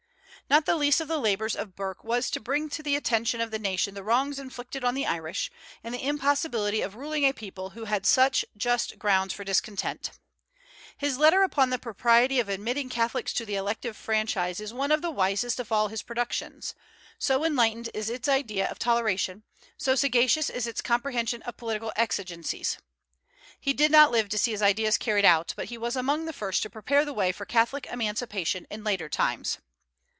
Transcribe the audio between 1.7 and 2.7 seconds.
Burke was to bring